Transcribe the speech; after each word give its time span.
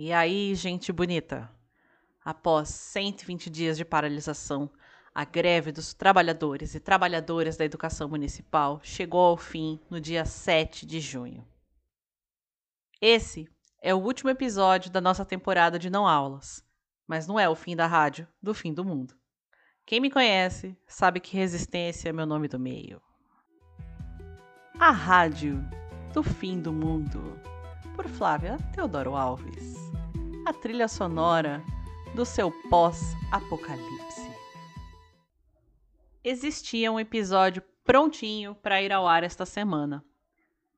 E 0.00 0.12
aí, 0.12 0.54
gente 0.54 0.92
bonita? 0.92 1.50
Após 2.24 2.68
120 2.68 3.50
dias 3.50 3.76
de 3.76 3.84
paralisação, 3.84 4.70
a 5.12 5.24
greve 5.24 5.72
dos 5.72 5.92
trabalhadores 5.92 6.76
e 6.76 6.78
trabalhadoras 6.78 7.56
da 7.56 7.64
educação 7.64 8.08
municipal 8.08 8.78
chegou 8.84 9.18
ao 9.18 9.36
fim 9.36 9.80
no 9.90 10.00
dia 10.00 10.24
7 10.24 10.86
de 10.86 11.00
junho. 11.00 11.44
Esse 13.00 13.48
é 13.82 13.92
o 13.92 13.98
último 13.98 14.30
episódio 14.30 14.88
da 14.88 15.00
nossa 15.00 15.24
temporada 15.24 15.80
de 15.80 15.90
não 15.90 16.06
aulas, 16.06 16.64
mas 17.04 17.26
não 17.26 17.36
é 17.36 17.48
o 17.48 17.56
fim 17.56 17.74
da 17.74 17.88
rádio 17.88 18.24
do 18.40 18.54
fim 18.54 18.72
do 18.72 18.84
mundo. 18.84 19.16
Quem 19.84 19.98
me 19.98 20.12
conhece 20.12 20.78
sabe 20.86 21.18
que 21.18 21.36
resistência 21.36 22.10
é 22.10 22.12
meu 22.12 22.24
nome 22.24 22.46
do 22.46 22.56
meio. 22.56 23.02
A 24.78 24.92
rádio 24.92 25.60
do 26.14 26.22
fim 26.22 26.60
do 26.60 26.72
mundo, 26.72 27.20
por 27.96 28.06
Flávia 28.06 28.58
Teodoro 28.72 29.16
Alves. 29.16 29.87
A 30.48 30.52
trilha 30.54 30.88
sonora 30.88 31.62
do 32.14 32.24
seu 32.24 32.50
pós-apocalipse. 32.70 34.22
Existia 36.24 36.90
um 36.90 36.98
episódio 36.98 37.62
prontinho 37.84 38.54
para 38.54 38.80
ir 38.80 38.90
ao 38.90 39.06
ar 39.06 39.22
esta 39.22 39.44
semana, 39.44 40.02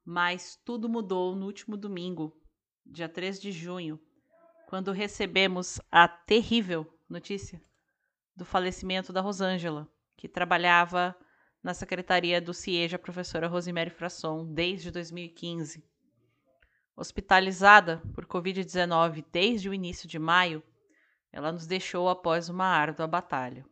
mas 0.05 0.61
tudo 0.65 0.89
mudou 0.89 1.37
no 1.37 1.47
último 1.47 1.77
domingo, 1.77 2.37
dia 2.85 3.09
3 3.09 3.41
de 3.41 3.53
junho, 3.53 4.01
quando 4.67 4.91
recebemos 4.91 5.81
a 5.89 6.09
terrível 6.09 6.85
notícia 7.09 7.63
do 8.35 8.45
falecimento 8.45 9.13
da 9.13 9.21
Rosângela, 9.21 9.89
que 10.17 10.29
trabalhava 10.29 11.15
na 11.63 11.75
secretaria 11.75 12.41
do 12.41 12.53
CIEJA, 12.53 12.99
professora 12.99 13.47
Rosemary 13.47 13.91
Frasson, 13.91 14.53
desde 14.53 14.91
2015. 14.91 15.89
Hospitalizada 17.01 18.03
por 18.15 18.27
Covid-19 18.27 19.25
desde 19.33 19.71
o 19.71 19.73
início 19.73 20.07
de 20.07 20.19
maio, 20.19 20.63
ela 21.33 21.51
nos 21.51 21.67
deixou 21.67 22.11
após 22.11 22.51
uma 22.51 22.67
árdua 22.67 23.07
batalha. 23.07 23.65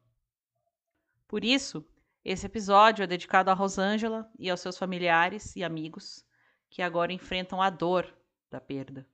Por 1.26 1.44
isso, 1.44 1.84
esse 2.24 2.46
episódio 2.46 3.02
é 3.02 3.06
dedicado 3.06 3.50
a 3.50 3.52
Rosângela 3.52 4.32
e 4.38 4.48
aos 4.48 4.60
seus 4.60 4.78
familiares 4.78 5.54
e 5.56 5.62
amigos 5.62 6.24
que 6.70 6.80
agora 6.80 7.12
enfrentam 7.12 7.60
a 7.60 7.68
dor 7.68 8.16
da 8.50 8.62
perda. 8.62 9.06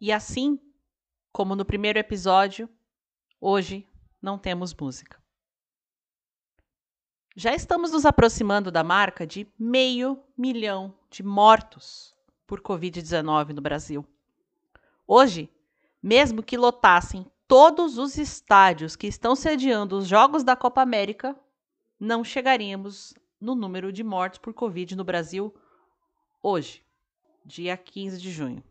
E 0.00 0.12
assim, 0.12 0.60
como 1.32 1.56
no 1.56 1.64
primeiro 1.64 1.98
episódio, 1.98 2.68
hoje 3.40 3.84
não 4.22 4.38
temos 4.38 4.72
música. 4.72 5.20
Já 7.34 7.52
estamos 7.52 7.90
nos 7.90 8.06
aproximando 8.06 8.70
da 8.70 8.84
marca 8.84 9.26
de 9.26 9.44
meio 9.58 10.22
milhão 10.38 10.96
de 11.10 11.24
mortos 11.24 12.13
por 12.54 12.60
Covid-19 12.60 13.50
no 13.50 13.60
Brasil. 13.60 14.06
Hoje, 15.08 15.50
mesmo 16.00 16.40
que 16.40 16.56
lotassem 16.56 17.26
todos 17.48 17.98
os 17.98 18.16
estádios 18.16 18.94
que 18.94 19.08
estão 19.08 19.34
sediando 19.34 19.98
os 19.98 20.06
Jogos 20.06 20.44
da 20.44 20.54
Copa 20.54 20.80
América, 20.80 21.36
não 21.98 22.22
chegaríamos 22.22 23.12
no 23.40 23.56
número 23.56 23.92
de 23.92 24.04
mortes 24.04 24.38
por 24.38 24.54
Covid 24.54 24.94
no 24.94 25.02
Brasil 25.02 25.52
hoje, 26.40 26.86
dia 27.44 27.76
15 27.76 28.20
de 28.20 28.30
junho. 28.30 28.62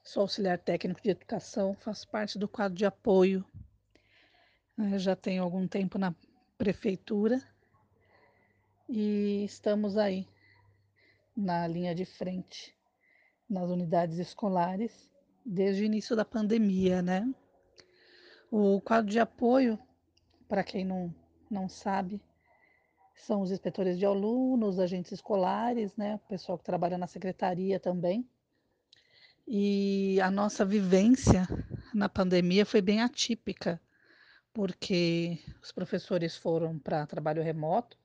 sou 0.02 0.20
auxiliar 0.20 0.58
técnico 0.58 1.02
de 1.02 1.10
educação, 1.10 1.74
faço 1.80 2.06
parte 2.08 2.38
do 2.38 2.46
quadro 2.46 2.76
de 2.76 2.84
apoio 2.84 3.44
eu 4.76 4.98
já 4.98 5.14
tenho 5.14 5.42
algum 5.42 5.68
tempo 5.68 5.98
na 5.98 6.14
prefeitura 6.58 7.40
e 8.88 9.44
estamos 9.44 9.96
aí 9.96 10.26
na 11.36 11.66
linha 11.66 11.94
de 11.94 12.04
frente 12.04 12.74
nas 13.48 13.70
unidades 13.70 14.18
escolares 14.18 15.10
desde 15.44 15.82
o 15.82 15.84
início 15.84 16.16
da 16.16 16.24
pandemia, 16.24 17.02
né? 17.02 17.32
O 18.50 18.80
quadro 18.80 19.10
de 19.10 19.18
apoio, 19.18 19.78
para 20.48 20.64
quem 20.64 20.84
não, 20.84 21.14
não 21.50 21.68
sabe, 21.68 22.20
são 23.14 23.42
os 23.42 23.50
inspetores 23.50 23.98
de 23.98 24.06
alunos, 24.06 24.78
agentes 24.78 25.12
escolares, 25.12 25.94
né? 25.96 26.16
O 26.16 26.18
pessoal 26.20 26.58
que 26.58 26.64
trabalha 26.64 26.98
na 26.98 27.06
secretaria 27.06 27.78
também. 27.78 28.28
E 29.46 30.18
a 30.20 30.30
nossa 30.30 30.64
vivência 30.64 31.46
na 31.92 32.08
pandemia 32.08 32.64
foi 32.64 32.80
bem 32.80 33.02
atípica 33.02 33.80
porque 34.54 35.36
os 35.60 35.72
professores 35.72 36.36
foram 36.36 36.78
para 36.78 37.06
trabalho 37.06 37.42
remoto. 37.42 37.98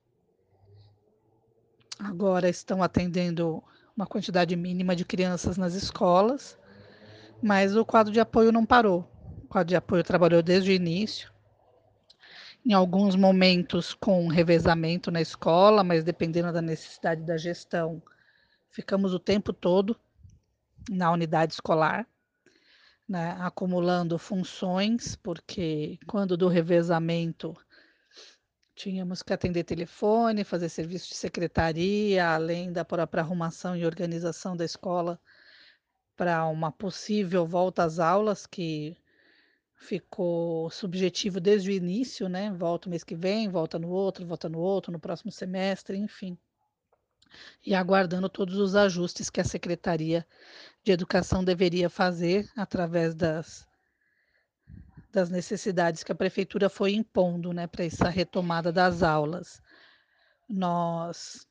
Agora 1.99 2.49
estão 2.49 2.81
atendendo 2.81 3.63
uma 3.95 4.07
quantidade 4.07 4.55
mínima 4.55 4.95
de 4.95 5.05
crianças 5.05 5.57
nas 5.57 5.75
escolas, 5.75 6.57
mas 7.41 7.75
o 7.75 7.85
quadro 7.85 8.11
de 8.11 8.19
apoio 8.19 8.51
não 8.51 8.65
parou. 8.65 9.07
O 9.43 9.47
quadro 9.47 9.69
de 9.69 9.75
apoio 9.75 10.03
trabalhou 10.03 10.41
desde 10.41 10.71
o 10.71 10.73
início. 10.73 11.31
Em 12.65 12.73
alguns 12.73 13.15
momentos 13.15 13.93
com 13.93 14.27
revezamento 14.27 15.11
na 15.11 15.21
escola, 15.21 15.83
mas 15.83 16.03
dependendo 16.03 16.51
da 16.51 16.61
necessidade 16.61 17.21
da 17.21 17.37
gestão, 17.37 18.01
ficamos 18.69 19.13
o 19.13 19.19
tempo 19.19 19.53
todo 19.53 19.95
na 20.89 21.11
unidade 21.11 21.53
escolar 21.53 22.07
né, 23.09 23.35
acumulando 23.39 24.19
funções, 24.19 25.15
porque 25.15 25.97
quando 26.05 26.37
do 26.37 26.47
revezamento 26.47 27.57
tínhamos 28.75 29.23
que 29.23 29.33
atender 29.33 29.63
telefone, 29.63 30.43
fazer 30.43 30.69
serviço 30.69 31.09
de 31.09 31.15
secretaria, 31.15 32.29
além 32.29 32.71
da 32.71 32.85
própria 32.85 33.23
arrumação 33.23 33.75
e 33.75 33.83
organização 33.83 34.55
da 34.55 34.63
escola 34.63 35.19
para 36.15 36.45
uma 36.45 36.71
possível 36.71 37.47
volta 37.47 37.83
às 37.83 37.97
aulas, 37.97 38.45
que 38.45 38.95
ficou 39.75 40.69
subjetivo 40.69 41.39
desde 41.39 41.71
o 41.71 41.73
início, 41.73 42.29
né? 42.29 42.51
Volta 42.51 42.89
mês 42.89 43.03
que 43.03 43.15
vem, 43.15 43.49
volta 43.49 43.79
no 43.79 43.89
outro, 43.89 44.25
volta 44.25 44.47
no 44.47 44.59
outro, 44.59 44.91
no 44.91 44.99
próximo 44.99 45.31
semestre, 45.31 45.97
enfim 45.97 46.37
e 47.65 47.75
aguardando 47.75 48.29
todos 48.29 48.57
os 48.57 48.75
ajustes 48.75 49.29
que 49.29 49.41
a 49.41 49.45
Secretaria 49.45 50.25
de 50.83 50.91
Educação 50.91 51.43
deveria 51.43 51.89
fazer 51.89 52.49
através 52.55 53.13
das, 53.15 53.67
das 55.11 55.29
necessidades 55.29 56.03
que 56.03 56.11
a 56.11 56.15
Prefeitura 56.15 56.69
foi 56.69 56.93
impondo 56.93 57.53
né, 57.53 57.67
para 57.67 57.85
essa 57.85 58.09
retomada 58.09 58.71
das 58.71 59.03
aulas. 59.03 59.61
Nós 60.47 61.47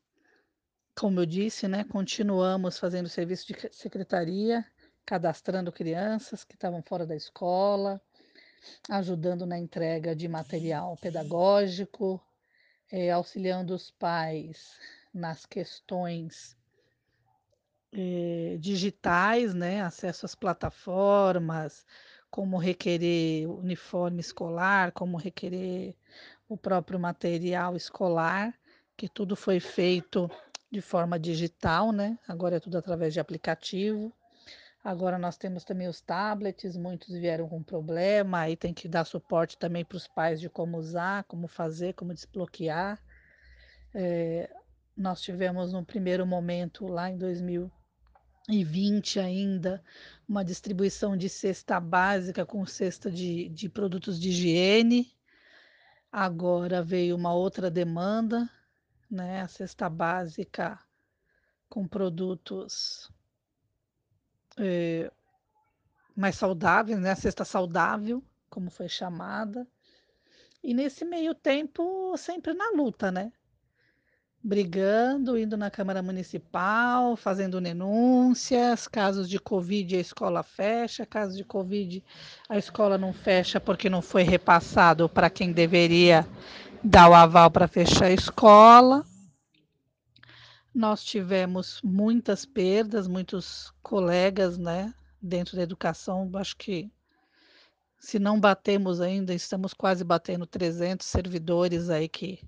como 0.99 1.21
eu 1.21 1.27
disse, 1.27 1.69
né, 1.69 1.85
continuamos 1.85 2.77
fazendo 2.77 3.09
serviço 3.09 3.47
de 3.47 3.69
secretaria, 3.71 4.65
cadastrando 5.07 5.71
crianças 5.71 6.43
que 6.43 6.55
estavam 6.55 6.83
fora 6.83 7.07
da 7.07 7.15
escola, 7.15 8.03
ajudando 8.91 9.47
na 9.47 9.57
entrega 9.57 10.17
de 10.17 10.27
material 10.27 10.97
pedagógico, 10.97 12.21
é, 12.91 13.13
auxiliando 13.13 13.77
os 13.77 13.93
pais 13.93 14.73
nas 15.13 15.47
questões 15.47 16.57
é, 17.93 18.57
digitais, 18.61 19.55
né, 19.55 19.83
acesso 19.83 20.27
às 20.27 20.35
plataformas, 20.35 21.85
como 22.31 22.59
requerer 22.59 23.49
uniforme 23.49 24.21
escolar, 24.21 24.93
como 24.93 25.17
requerer 25.17 25.95
o 26.49 26.57
próprio 26.57 26.99
material 26.99 27.77
escolar, 27.77 28.55
que 28.97 29.09
tudo 29.09 29.35
foi 29.35 29.61
feito 29.61 30.31
de 30.71 30.81
forma 30.81 31.19
digital, 31.19 31.93
né? 31.93 32.19
Agora 32.27 32.57
é 32.57 32.61
tudo 32.61 32.77
através 32.77 33.15
de 33.15 33.21
aplicativo. 33.21 34.13
Agora 34.85 35.19
nós 35.19 35.37
temos 35.37 35.65
também 35.65 35.89
os 35.89 36.01
tablets, 36.01 36.77
muitos 36.77 37.15
vieram 37.15 37.49
com 37.49 37.63
problema, 37.63 38.41
aí 38.41 38.57
tem 38.57 38.73
que 38.73 38.89
dar 38.89 39.05
suporte 39.05 39.59
também 39.59 39.85
para 39.85 39.97
os 39.97 40.07
pais 40.07 40.41
de 40.41 40.49
como 40.49 40.79
usar, 40.79 41.25
como 41.25 41.49
fazer, 41.49 41.95
como 41.95 42.15
desbloquear. 42.15 43.03
É, 43.95 44.49
nós 44.99 45.23
tivemos 45.23 45.73
no 45.73 45.85
primeiro 45.85 46.27
momento, 46.27 46.89
lá 46.89 47.09
em 47.09 47.17
2020 47.17 49.21
ainda, 49.21 49.81
uma 50.29 50.45
distribuição 50.45 51.17
de 51.17 51.29
cesta 51.29 51.79
básica 51.79 52.45
com 52.45 52.67
cesta 52.67 53.09
de, 53.09 53.49
de 53.49 53.69
produtos 53.69 54.21
de 54.21 54.31
higiene. 54.31 55.17
Agora 56.11 56.83
veio 56.83 57.15
uma 57.15 57.33
outra 57.33 57.71
demanda, 57.71 58.51
né? 59.09 59.41
A 59.41 59.47
cesta 59.47 59.89
básica 59.89 60.77
com 61.69 61.87
produtos 61.87 63.09
é, 64.57 65.13
mais 66.17 66.35
saudáveis, 66.35 66.99
né? 66.99 67.13
A 67.13 67.17
cesta 67.17 67.45
saudável, 67.45 68.21
como 68.51 68.69
foi 68.69 68.89
chamada. 68.89 69.65
E 70.61 70.75
nesse 70.75 71.05
meio 71.05 71.37
tempo, 71.37 72.17
sempre 72.17 72.53
na 72.53 72.73
luta, 72.73 73.13
né? 73.13 73.33
Brigando, 74.43 75.37
indo 75.37 75.57
na 75.57 75.71
Câmara 75.71 76.03
Municipal, 76.03 77.17
fazendo 77.17 77.61
denúncias, 77.61 78.87
casos 78.87 79.29
de 79.29 79.39
Covid 79.39 79.97
a 79.97 80.01
escola 80.01 80.43
fecha, 80.43 81.05
casos 81.05 81.37
de 81.37 81.45
Covid 81.45 82.03
a 82.49 82.57
escola 82.57 82.97
não 82.97 83.13
fecha 83.13 83.61
porque 83.61 83.91
não 83.91 84.01
foi 84.01 84.23
repassado 84.23 85.09
para 85.09 85.29
quem 85.29 85.53
deveria 85.53 86.27
dar 86.83 87.11
o 87.11 87.15
aval 87.15 87.51
para 87.51 87.67
fechar 87.67 88.07
a 88.07 88.13
escola. 88.13 89.05
Nós 90.73 91.03
tivemos 91.03 91.81
muitas 91.83 92.47
perdas, 92.47 93.09
muitos 93.09 93.73
colegas, 93.83 94.57
né, 94.57 94.95
dentro 95.21 95.57
da 95.57 95.63
educação, 95.63 96.31
acho 96.35 96.57
que 96.57 96.89
se 97.99 98.21
não 98.21 98.39
batemos 98.39 99.01
ainda, 99.01 99.35
estamos 99.35 99.75
quase 99.75 100.05
batendo 100.05 100.47
300 100.47 101.05
servidores 101.05 101.91
aí 101.91 102.09
que 102.09 102.39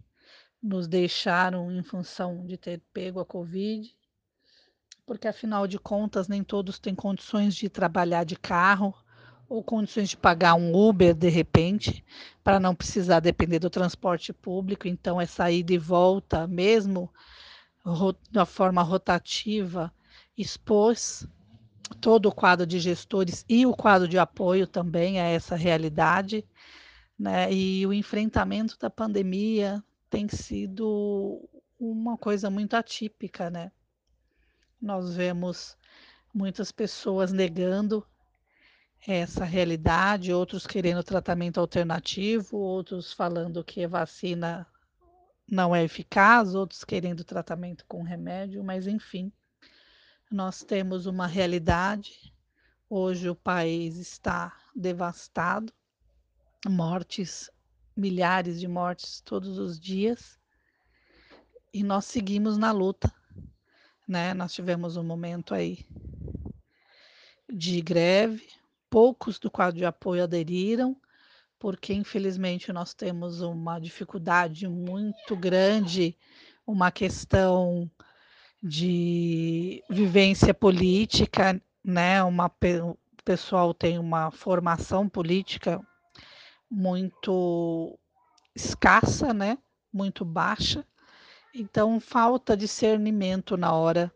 nos 0.63 0.87
deixaram 0.87 1.73
em 1.73 1.83
função 1.83 2.47
de 2.47 2.57
ter 2.57 2.83
pego 2.93 3.21
a 3.21 3.25
Covid, 3.25 3.95
porque 5.07 5.27
afinal 5.27 5.67
de 5.67 5.79
contas 5.79 6.29
nem 6.29 6.45
todos 6.45 6.79
têm 6.79 6.95
condições 6.95 7.55
de 7.55 7.69
trabalhar 7.69 8.25
de 8.25 8.37
carro 8.37 8.95
ou 9.49 9.65
condições 9.65 10.11
de 10.11 10.17
pagar 10.17 10.55
um 10.55 10.73
Uber 10.73 11.13
de 11.13 11.29
repente, 11.29 12.05
para 12.45 12.61
não 12.61 12.75
precisar 12.75 13.19
depender 13.19 13.59
do 13.59 13.69
transporte 13.69 14.33
público. 14.33 14.87
Então, 14.87 15.21
essa 15.21 15.51
ida 15.51 15.73
e 15.73 15.79
volta, 15.79 16.47
mesmo 16.47 17.13
da 18.31 18.47
forma 18.47 18.83
rotativa, 18.83 19.93
expôs 20.39 21.27
todo 22.01 22.27
o 22.27 22.33
quadro 22.33 22.65
de 22.65 22.79
gestores 22.79 23.45
e 23.49 23.67
o 23.67 23.75
quadro 23.75 24.07
de 24.07 24.19
apoio 24.19 24.69
também 24.69 25.19
a 25.19 25.25
essa 25.25 25.57
realidade. 25.57 26.47
Né? 27.19 27.53
E 27.53 27.85
o 27.85 27.93
enfrentamento 27.93 28.79
da 28.79 28.89
pandemia 28.89 29.83
tem 30.11 30.29
sido 30.29 31.49
uma 31.79 32.19
coisa 32.19 32.51
muito 32.51 32.75
atípica, 32.75 33.49
né? 33.49 33.71
Nós 34.83 35.15
vemos 35.15 35.79
muitas 36.35 36.73
pessoas 36.73 37.33
negando 37.33 38.05
essa 39.07 39.45
realidade, 39.45 40.33
outros 40.33 40.67
querendo 40.67 41.03
tratamento 41.03 41.61
alternativo, 41.61 42.59
outros 42.59 43.13
falando 43.13 43.65
que 43.65 43.85
a 43.85 43.89
vacina 43.89 44.67
não 45.49 45.75
é 45.75 45.85
eficaz, 45.85 46.55
outros 46.55 46.85
querendo 46.85 47.25
tratamento 47.25 47.85
com 47.87 48.03
remédio, 48.03 48.63
mas 48.63 48.87
enfim, 48.87 49.33
nós 50.31 50.63
temos 50.63 51.07
uma 51.07 51.27
realidade. 51.27 52.33
Hoje 52.89 53.29
o 53.29 53.35
país 53.35 53.97
está 53.97 54.57
devastado, 54.75 55.73
mortes 56.69 57.51
milhares 57.97 58.61
de 58.61 58.69
mortes 58.69 59.21
todos 59.21 59.59
os 59.59 59.79
dias 59.79 60.39
e 61.73 61.83
nós 61.83 62.05
seguimos 62.05 62.59
na 62.59 62.73
luta, 62.73 63.13
né? 64.07 64.35
Nós 64.35 64.53
tivemos 64.53 64.97
um 64.97 65.05
momento 65.05 65.55
aí 65.55 65.87
de 67.49 67.81
greve, 67.81 68.49
poucos 68.89 69.39
do 69.39 69.51
quadro 69.51 69.79
de 69.79 69.85
apoio 69.85 70.25
aderiram, 70.25 70.97
porque 71.59 71.93
infelizmente 71.93 72.73
nós 72.73 72.95
temos 72.95 73.41
uma 73.41 73.79
dificuldade 73.79 74.67
muito 74.67 75.37
grande, 75.37 76.17
uma 76.67 76.91
questão 76.91 77.91
de 78.63 79.83
vivência 79.89 80.53
política, 80.53 81.61
né? 81.85 82.23
Uma, 82.25 82.47
o 82.47 82.97
pessoal 83.25 83.73
tem 83.73 83.99
uma 83.99 84.31
formação 84.31 85.09
política 85.09 85.81
muito 86.71 87.99
escassa, 88.55 89.35
né? 89.35 89.59
Muito 89.93 90.25
baixa. 90.25 90.87
Então 91.55 91.99
falta 91.99 92.57
discernimento 92.57 93.57
na 93.57 93.73
hora 93.73 94.13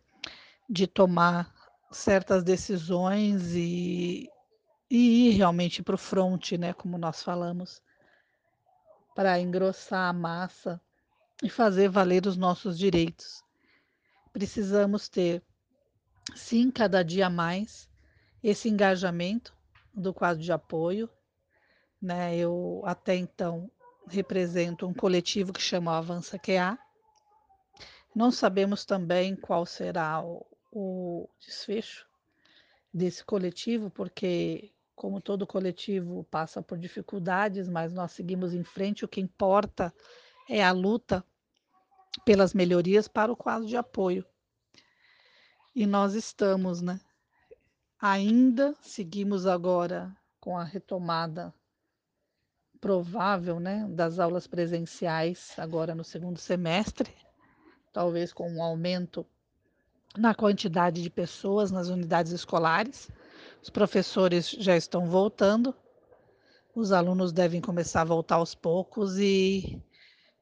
de 0.68 0.86
tomar 0.86 1.52
certas 1.90 2.44
decisões 2.44 3.54
e, 3.54 4.28
e 4.90 5.28
ir 5.28 5.30
realmente 5.32 5.82
para 5.82 5.94
o 5.94 5.98
fronte, 5.98 6.56
né? 6.56 6.72
Como 6.72 6.96
nós 6.96 7.22
falamos, 7.22 7.82
para 9.14 9.40
engrossar 9.40 10.08
a 10.08 10.12
massa 10.12 10.80
e 11.42 11.48
fazer 11.48 11.88
valer 11.88 12.26
os 12.26 12.36
nossos 12.36 12.78
direitos. 12.78 13.42
Precisamos 14.32 15.08
ter, 15.08 15.42
sim, 16.34 16.70
cada 16.70 17.02
dia 17.02 17.30
mais, 17.30 17.88
esse 18.42 18.68
engajamento 18.68 19.54
do 19.92 20.12
quadro 20.12 20.42
de 20.42 20.52
apoio, 20.52 21.08
né? 22.04 22.37
Eu 22.37 22.82
até 22.84 23.16
então 23.16 23.70
represento 24.06 24.87
um 24.87 24.92
coletivo 24.92 25.54
que 25.54 25.61
chama 25.61 25.96
Avança 25.96 26.38
QA. 26.38 26.78
Não 28.14 28.30
sabemos 28.30 28.84
também 28.84 29.34
qual 29.34 29.64
será 29.64 30.23
o, 30.23 30.46
o 30.70 31.28
desfecho 31.40 32.06
desse 32.92 33.25
coletivo, 33.25 33.90
porque, 33.90 34.70
como 34.94 35.18
todo 35.18 35.46
coletivo, 35.46 36.25
passa 36.30 36.62
por 36.62 36.76
dificuldades, 36.76 37.68
mas 37.68 37.92
nós 37.92 38.12
seguimos 38.12 38.52
em 38.52 38.62
frente. 38.62 39.04
O 39.04 39.08
que 39.08 39.20
importa 39.20 39.92
é 40.49 40.62
a 40.62 40.73
luta 40.73 41.25
pelas 42.23 42.52
melhorias 42.52 43.08
para 43.08 43.32
o 43.32 43.37
quadro 43.37 43.66
de 43.66 43.78
apoio. 43.78 44.26
E 45.75 45.87
nós 45.87 46.12
estamos, 46.14 46.82
né? 46.82 47.00
Ainda 47.99 48.75
seguimos 48.82 49.46
agora 49.46 50.14
com 50.38 50.58
a 50.58 50.62
retomada 50.62 51.52
provável 52.85 53.59
né, 53.59 53.87
das 53.88 54.19
aulas 54.19 54.47
presenciais 54.47 55.55
agora 55.57 55.95
no 55.95 56.05
segundo 56.05 56.38
semestre, 56.38 57.11
talvez 57.95 58.31
com 58.31 58.47
um 58.53 58.62
aumento 58.62 59.25
na 60.14 60.35
quantidade 60.35 61.03
de 61.03 61.09
pessoas 61.09 61.71
nas 61.71 61.88
unidades 61.88 62.31
escolares. 62.31 63.11
Os 63.62 63.71
professores 63.71 64.50
já 64.50 64.76
estão 64.76 65.07
voltando, 65.07 65.75
os 66.75 66.93
alunos 66.93 67.33
devem 67.33 67.59
começar 67.59 68.03
a 68.03 68.05
voltar 68.05 68.35
aos 68.35 68.55
poucos 68.55 69.17
e 69.19 69.83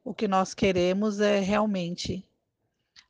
o 0.03 0.13
que 0.13 0.27
nós 0.27 0.53
queremos 0.53 1.21
é 1.21 1.39
realmente 1.39 2.29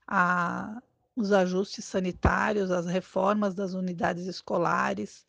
a, 0.07 0.83
os 1.17 1.33
ajustes 1.33 1.87
sanitários, 1.87 2.71
as 2.71 2.85
reformas 2.85 3.55
das 3.55 3.73
unidades 3.73 4.27
escolares, 4.27 5.25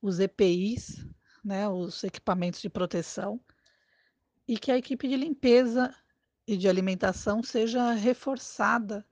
os 0.00 0.20
EPIs, 0.20 1.04
né, 1.44 1.68
os 1.68 2.04
equipamentos 2.04 2.60
de 2.60 2.68
proteção, 2.68 3.40
e 4.46 4.58
que 4.58 4.70
a 4.70 4.76
equipe 4.76 5.08
de 5.08 5.16
limpeza 5.16 5.94
e 6.46 6.56
de 6.56 6.68
alimentação 6.68 7.42
seja 7.42 7.92
reforçada 7.92 9.06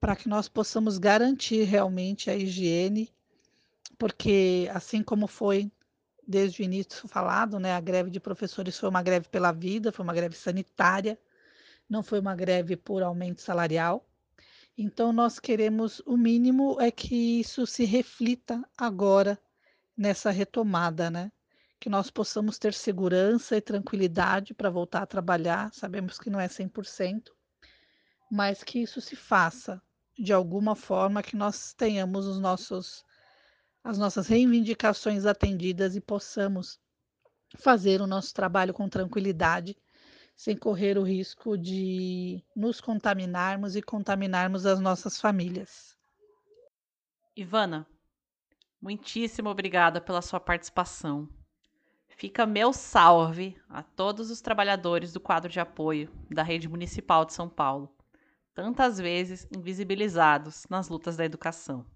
para 0.00 0.16
que 0.16 0.28
nós 0.28 0.48
possamos 0.48 0.98
garantir 0.98 1.64
realmente 1.64 2.30
a 2.30 2.36
higiene, 2.36 3.12
porque 3.98 4.68
assim 4.72 5.02
como 5.02 5.26
foi 5.26 5.70
desde 6.26 6.62
o 6.62 6.64
início 6.64 7.08
falado, 7.08 7.58
né, 7.58 7.72
a 7.72 7.80
greve 7.80 8.10
de 8.10 8.20
professores 8.20 8.78
foi 8.78 8.88
uma 8.88 9.02
greve 9.02 9.28
pela 9.28 9.50
vida, 9.50 9.90
foi 9.90 10.04
uma 10.04 10.12
greve 10.12 10.36
sanitária, 10.36 11.18
não 11.88 12.02
foi 12.02 12.20
uma 12.20 12.34
greve 12.34 12.76
por 12.76 13.02
aumento 13.02 13.40
salarial. 13.40 14.06
Então, 14.76 15.12
nós 15.12 15.40
queremos, 15.40 16.00
o 16.06 16.16
mínimo 16.16 16.76
é 16.80 16.90
que 16.90 17.40
isso 17.40 17.66
se 17.66 17.84
reflita 17.84 18.62
agora 18.76 19.38
nessa 19.96 20.30
retomada, 20.30 21.10
né? 21.10 21.32
Que 21.80 21.88
nós 21.88 22.10
possamos 22.10 22.58
ter 22.58 22.74
segurança 22.74 23.56
e 23.56 23.60
tranquilidade 23.60 24.52
para 24.54 24.70
voltar 24.70 25.02
a 25.02 25.06
trabalhar. 25.06 25.72
Sabemos 25.72 26.18
que 26.18 26.30
não 26.30 26.40
é 26.40 26.48
100%, 26.48 27.30
mas 28.30 28.64
que 28.64 28.80
isso 28.80 29.00
se 29.00 29.14
faça 29.14 29.80
de 30.18 30.32
alguma 30.32 30.74
forma, 30.74 31.22
que 31.22 31.36
nós 31.36 31.72
tenhamos 31.72 32.26
os 32.26 32.40
nossos, 32.40 33.04
as 33.84 33.96
nossas 33.96 34.26
reivindicações 34.26 35.24
atendidas 35.24 35.94
e 35.94 36.00
possamos 36.00 36.80
fazer 37.56 38.00
o 38.00 38.06
nosso 38.06 38.34
trabalho 38.34 38.74
com 38.74 38.88
tranquilidade, 38.88 39.76
sem 40.36 40.56
correr 40.56 40.98
o 40.98 41.02
risco 41.02 41.56
de 41.56 42.42
nos 42.54 42.80
contaminarmos 42.80 43.76
e 43.76 43.82
contaminarmos 43.82 44.66
as 44.66 44.80
nossas 44.80 45.20
famílias. 45.20 45.96
Ivana, 47.36 47.86
muitíssimo 48.82 49.48
obrigada 49.48 50.00
pela 50.00 50.20
sua 50.20 50.40
participação. 50.40 51.28
Fica 52.18 52.44
meu 52.44 52.72
salve 52.72 53.56
a 53.68 53.80
todos 53.80 54.28
os 54.28 54.40
trabalhadores 54.40 55.12
do 55.12 55.20
quadro 55.20 55.48
de 55.48 55.60
apoio 55.60 56.10
da 56.28 56.42
Rede 56.42 56.68
Municipal 56.68 57.24
de 57.24 57.32
São 57.32 57.48
Paulo, 57.48 57.94
tantas 58.52 58.98
vezes 58.98 59.46
invisibilizados 59.56 60.66
nas 60.68 60.88
lutas 60.88 61.16
da 61.16 61.24
educação. 61.24 61.86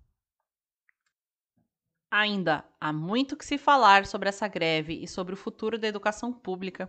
Ainda 2.08 2.64
há 2.80 2.92
muito 2.92 3.36
que 3.36 3.44
se 3.44 3.58
falar 3.58 4.06
sobre 4.06 4.28
essa 4.28 4.46
greve 4.46 5.02
e 5.02 5.08
sobre 5.08 5.34
o 5.34 5.36
futuro 5.36 5.76
da 5.76 5.88
educação 5.88 6.32
pública, 6.32 6.88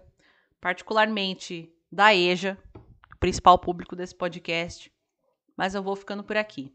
particularmente 0.61 1.75
da 1.91 2.13
EJA, 2.13 2.55
principal 3.19 3.57
público 3.57 3.95
desse 3.95 4.13
podcast, 4.13 4.93
mas 5.57 5.73
eu 5.73 5.81
vou 5.81 5.95
ficando 5.95 6.23
por 6.23 6.37
aqui. 6.37 6.71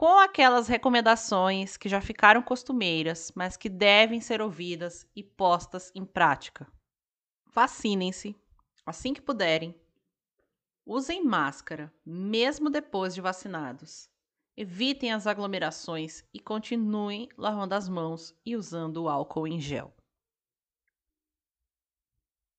Com 0.00 0.18
aquelas 0.18 0.66
recomendações 0.66 1.76
que 1.76 1.86
já 1.86 2.00
ficaram 2.00 2.40
costumeiras, 2.40 3.30
mas 3.34 3.54
que 3.54 3.68
devem 3.68 4.18
ser 4.18 4.40
ouvidas 4.40 5.06
e 5.14 5.22
postas 5.22 5.92
em 5.94 6.06
prática. 6.06 6.66
Vacinem-se 7.44 8.34
assim 8.86 9.12
que 9.12 9.20
puderem. 9.20 9.78
Usem 10.86 11.22
máscara, 11.22 11.92
mesmo 12.02 12.70
depois 12.70 13.14
de 13.14 13.20
vacinados. 13.20 14.08
Evitem 14.56 15.12
as 15.12 15.26
aglomerações 15.26 16.24
e 16.32 16.40
continuem 16.40 17.28
lavando 17.36 17.74
as 17.74 17.86
mãos 17.86 18.34
e 18.42 18.56
usando 18.56 19.02
o 19.02 19.08
álcool 19.10 19.46
em 19.46 19.60
gel. 19.60 19.94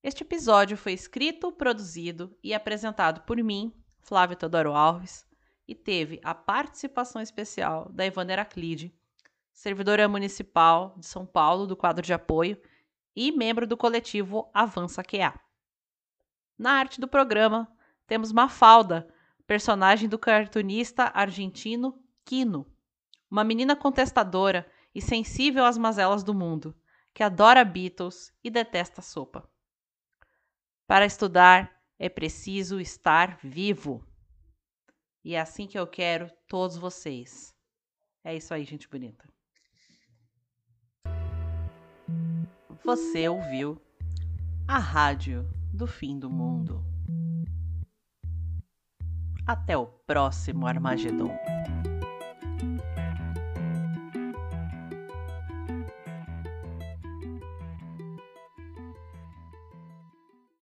Este 0.04 0.22
episódio 0.22 0.78
foi 0.78 0.94
escrito, 0.94 1.52
produzido 1.52 2.38
e 2.44 2.54
apresentado 2.54 3.22
por 3.22 3.38
mim, 3.38 3.74
Flávio 4.00 4.38
Teodoro 4.38 4.74
Alves, 4.74 5.26
e 5.68 5.76
teve 5.76 6.20
a 6.24 6.34
participação 6.34 7.22
especial 7.22 7.90
da 7.92 8.06
Ivana 8.06 8.34
Heraclide, 8.34 8.94
servidora 9.52 10.08
municipal 10.08 10.96
de 10.98 11.06
São 11.06 11.26
Paulo 11.26 11.68
do 11.68 11.76
quadro 11.76 12.06
de 12.06 12.14
apoio 12.14 12.60
e 13.16 13.32
membro 13.32 13.68
do 13.68 13.78
coletivo 13.78 14.50
Avança 14.54 15.04
QA. 15.04 15.34
Na 16.58 16.74
arte 16.74 17.00
do 17.00 17.08
programa, 17.08 17.68
temos 18.08 18.32
Mafalda, 18.32 19.08
personagem 19.48 20.08
do 20.08 20.18
cartunista 20.18 21.12
argentino 21.14 22.02
Quino, 22.24 22.66
uma 23.30 23.44
menina 23.44 23.76
contestadora 23.76 24.70
e 24.94 25.02
sensível 25.02 25.66
às 25.66 25.78
mazelas 25.78 26.24
do 26.24 26.34
mundo, 26.34 26.76
que 27.14 27.24
adora 27.24 27.64
Beatles 27.64 28.34
e 28.44 28.50
detesta 28.50 29.02
sopa. 29.02 29.50
Para 30.88 31.06
estudar 31.06 31.82
é 31.98 32.10
preciso 32.10 32.80
estar 32.80 33.38
vivo. 33.42 34.06
E 35.24 35.36
é 35.36 35.40
assim 35.40 35.68
que 35.68 35.78
eu 35.78 35.86
quero 35.86 36.32
todos 36.48 36.78
vocês. 36.78 37.56
É 38.24 38.36
isso 38.36 38.54
aí, 38.54 38.64
gente 38.64 38.88
bonita. 38.88 39.28
Você 42.84 43.30
ouviu 43.30 43.80
a 44.68 44.80
rádio 44.80 45.48
do 45.74 45.86
fim 45.86 46.18
do 46.18 46.30
mundo. 46.30 46.84
Até 49.46 49.78
o 49.78 49.86
próximo 49.86 50.66
Armagedon. 50.66 51.38